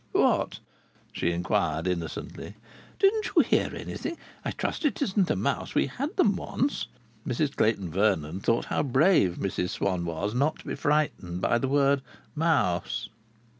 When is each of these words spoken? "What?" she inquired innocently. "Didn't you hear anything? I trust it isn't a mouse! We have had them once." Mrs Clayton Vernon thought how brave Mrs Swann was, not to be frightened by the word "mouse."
"What?" 0.13 0.57
she 1.11 1.29
inquired 1.31 1.85
innocently. 1.85 2.55
"Didn't 2.97 3.29
you 3.35 3.43
hear 3.43 3.71
anything? 3.75 4.17
I 4.43 4.49
trust 4.49 4.83
it 4.83 4.99
isn't 4.99 5.29
a 5.29 5.35
mouse! 5.35 5.75
We 5.75 5.85
have 5.85 5.97
had 5.99 6.15
them 6.17 6.35
once." 6.35 6.87
Mrs 7.23 7.55
Clayton 7.55 7.91
Vernon 7.91 8.39
thought 8.39 8.65
how 8.65 8.81
brave 8.81 9.35
Mrs 9.37 9.69
Swann 9.69 10.03
was, 10.05 10.33
not 10.33 10.55
to 10.57 10.65
be 10.65 10.73
frightened 10.73 11.39
by 11.39 11.59
the 11.59 11.67
word 11.67 12.01
"mouse." 12.33 13.09